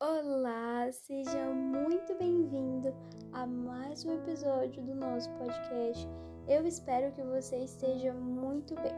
[0.00, 2.94] Olá, seja muito bem-vindo
[3.32, 6.08] a mais um episódio do nosso podcast.
[6.46, 8.92] Eu espero que você esteja muito bem.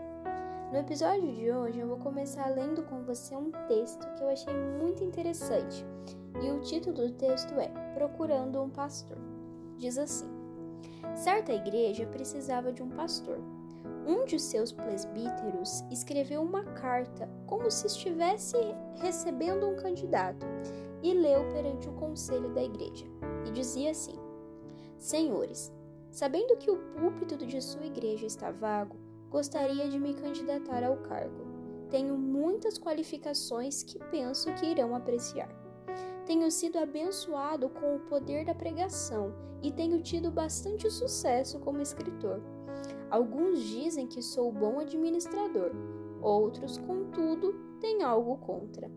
[0.70, 4.52] No episódio de hoje, eu vou começar lendo com você um texto que eu achei
[4.52, 5.86] muito interessante.
[6.42, 9.16] E o título do texto é Procurando um Pastor.
[9.78, 10.28] Diz assim:
[11.14, 13.38] Certa igreja precisava de um pastor.
[14.06, 18.56] Um de seus presbíteros escreveu uma carta como se estivesse
[18.96, 20.46] recebendo um candidato
[21.02, 23.06] e leu perante o conselho da igreja.
[23.46, 24.18] E dizia assim:
[24.98, 25.72] Senhores,
[26.10, 28.96] sabendo que o púlpito de sua igreja está vago,
[29.30, 31.46] gostaria de me candidatar ao cargo.
[31.88, 35.48] Tenho muitas qualificações que penso que irão apreciar.
[36.26, 42.40] Tenho sido abençoado com o poder da pregação e tenho tido bastante sucesso como escritor.
[43.10, 45.72] Alguns dizem que sou bom administrador,
[46.22, 48.88] outros, contudo, têm algo contra.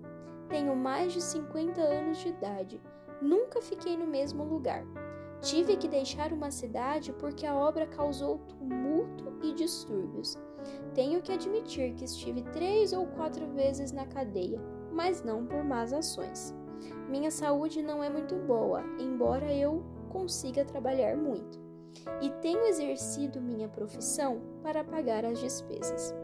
[0.49, 2.81] Tenho mais de 50 anos de idade.
[3.21, 4.85] Nunca fiquei no mesmo lugar.
[5.41, 10.37] Tive que deixar uma cidade porque a obra causou tumulto e distúrbios.
[10.93, 15.91] Tenho que admitir que estive três ou quatro vezes na cadeia, mas não por más
[15.91, 16.55] ações.
[17.09, 21.61] Minha saúde não é muito boa, embora eu consiga trabalhar muito.
[22.21, 26.15] E tenho exercido minha profissão para pagar as despesas.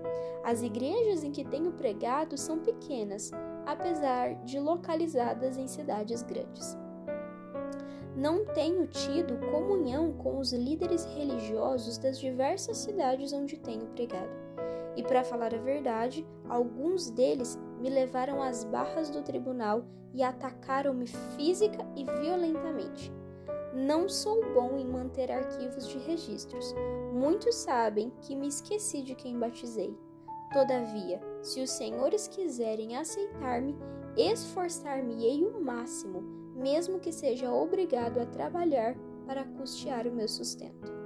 [0.44, 3.31] As igrejas em que tenho pregado são pequenas,
[3.72, 6.78] apesar de localizadas em cidades grandes
[8.20, 14.30] não tenho tido comunhão com os líderes religiosos das diversas cidades onde tenho pregado.
[14.97, 21.08] E para falar a verdade, alguns deles me levaram às barras do tribunal e atacaram-me
[21.08, 23.09] física e violentamente.
[23.73, 26.75] Não sou bom em manter arquivos de registros.
[27.14, 29.95] Muitos sabem que me esqueci de quem batizei.
[30.52, 33.78] Todavia, se os senhores quiserem aceitar-me,
[34.17, 40.98] esforçar-me-ei o máximo mesmo que seja obrigado a trabalhar para custear o meu sustento.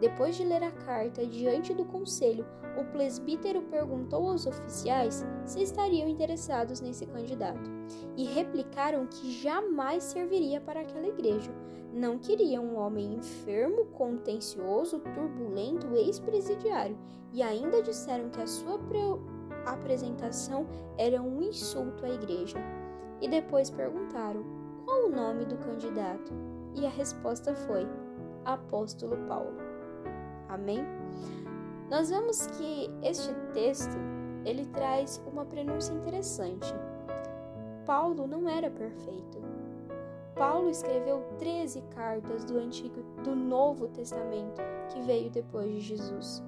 [0.00, 2.46] Depois de ler a carta diante do conselho,
[2.78, 7.68] o presbítero perguntou aos oficiais se estariam interessados nesse candidato
[8.16, 11.50] e replicaram que jamais serviria para aquela igreja.
[11.92, 16.96] Não queriam um homem enfermo, contencioso, turbulento, ex-presidiário
[17.32, 18.78] e ainda disseram que a sua
[19.66, 20.66] apresentação
[20.96, 22.58] era um insulto à igreja.
[23.20, 24.44] E depois perguntaram
[24.84, 26.32] qual o nome do candidato?
[26.74, 27.86] E a resposta foi:
[28.44, 29.67] Apóstolo Paulo.
[30.58, 30.84] Amém?
[31.88, 33.96] Nós vemos que este texto
[34.44, 36.74] ele traz uma prenúncia interessante.
[37.86, 39.38] Paulo não era perfeito.
[40.34, 44.60] Paulo escreveu 13 cartas do Antigo do Novo Testamento
[44.90, 46.42] que veio depois de Jesus.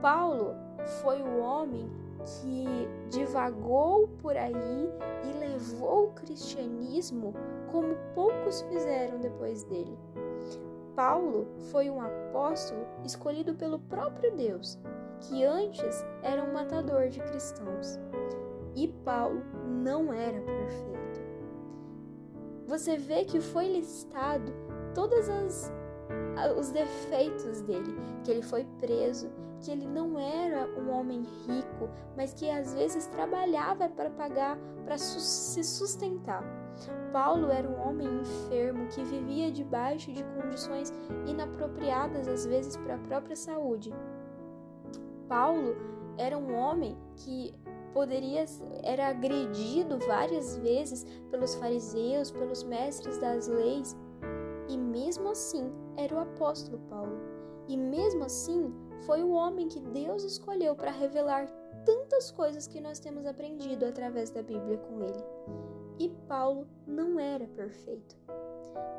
[0.00, 0.54] Paulo
[1.02, 1.88] foi o homem
[2.24, 2.66] que
[3.10, 4.90] divagou por aí
[5.24, 7.34] e levou o cristianismo
[7.70, 9.96] como poucos fizeram depois dele.
[10.94, 14.78] Paulo foi um apóstolo escolhido pelo próprio Deus,
[15.20, 17.98] que antes era um matador de cristãos.
[18.74, 21.20] E Paulo não era perfeito.
[22.66, 24.52] Você vê que foi listado
[24.94, 25.72] todas as
[26.56, 29.30] os defeitos dele, que ele foi preso,
[29.60, 34.96] que ele não era um homem rico, mas que às vezes trabalhava para pagar, para
[34.96, 36.42] se sustentar.
[37.12, 40.92] Paulo era um homem enfermo que vivia debaixo de condições
[41.26, 43.92] inapropriadas às vezes para a própria saúde.
[45.28, 45.76] Paulo
[46.16, 47.54] era um homem que
[47.92, 48.44] poderia
[48.82, 53.96] era agredido várias vezes pelos fariseus, pelos mestres das leis,
[54.68, 57.18] e mesmo assim era o apóstolo Paulo.
[57.68, 58.72] E mesmo assim
[59.06, 61.46] foi o homem que Deus escolheu para revelar
[61.84, 65.24] tantas coisas que nós temos aprendido através da Bíblia com ele.
[65.98, 68.16] E Paulo não era perfeito.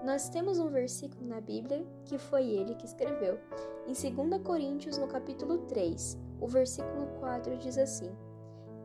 [0.03, 3.39] Nós temos um versículo na Bíblia que foi ele que escreveu.
[3.87, 8.11] Em 2 Coríntios, no capítulo 3, o versículo 4 diz assim: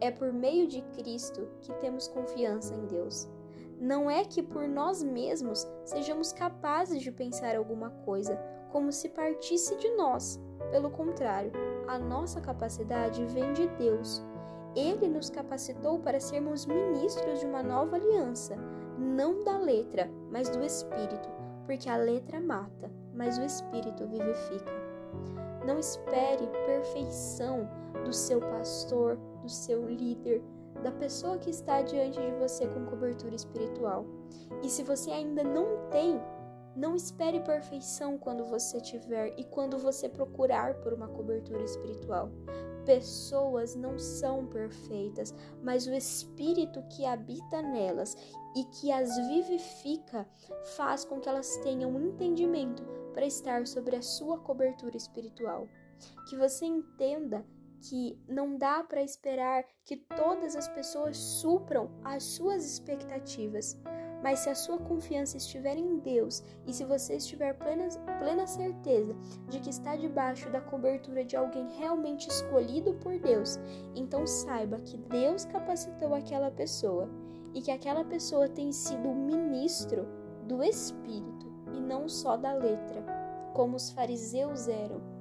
[0.01, 3.29] É por meio de Cristo que temos confiança em Deus.
[3.78, 8.38] Não é que por nós mesmos sejamos capazes de pensar alguma coisa
[8.70, 10.40] como se partisse de nós,
[10.70, 11.52] pelo contrário,
[11.87, 14.25] a nossa capacidade vem de Deus.
[14.75, 18.56] Ele nos capacitou para sermos ministros de uma nova aliança,
[18.99, 21.29] não da letra, mas do Espírito,
[21.64, 24.72] porque a letra mata, mas o Espírito vivifica.
[25.67, 27.69] Não espere perfeição
[28.05, 30.43] do seu pastor, do seu líder,
[30.82, 34.05] da pessoa que está diante de você com cobertura espiritual.
[34.62, 36.20] E se você ainda não tem,
[36.76, 42.31] Não espere perfeição quando você tiver e quando você procurar por uma cobertura espiritual.
[42.84, 48.14] Pessoas não são perfeitas, mas o espírito que habita nelas
[48.55, 50.29] e que as vivifica
[50.76, 52.84] faz com que elas tenham um entendimento
[53.14, 55.67] para estar sobre a sua cobertura espiritual.
[56.29, 57.43] Que você entenda
[57.81, 63.78] que não dá para esperar que todas as pessoas supram as suas expectativas.
[64.23, 67.87] Mas se a sua confiança estiver em Deus e se você estiver plena,
[68.19, 69.14] plena certeza
[69.49, 73.58] de que está debaixo da cobertura de alguém realmente escolhido por Deus,
[73.94, 77.08] então saiba que Deus capacitou aquela pessoa
[77.55, 80.06] e que aquela pessoa tem sido ministro
[80.46, 83.05] do Espírito e não só da letra,
[83.55, 85.16] como os fariseus eram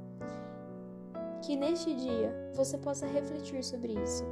[1.46, 4.24] que neste dia você possa refletir sobre isso.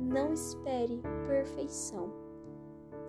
[0.00, 2.12] Não espere perfeição.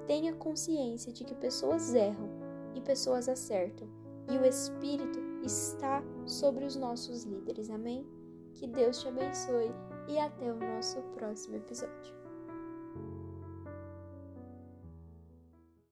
[0.05, 2.29] Tenha consciência de que pessoas erram
[2.75, 3.87] e pessoas acertam,
[4.29, 7.69] e o Espírito está sobre os nossos líderes.
[7.69, 8.05] Amém?
[8.53, 9.71] Que Deus te abençoe
[10.07, 12.16] e até o nosso próximo episódio.